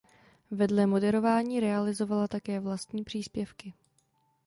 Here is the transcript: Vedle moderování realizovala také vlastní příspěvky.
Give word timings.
Vedle 0.51 0.85
moderování 0.85 1.59
realizovala 1.59 2.27
také 2.27 2.59
vlastní 2.59 3.03
příspěvky. 3.03 3.73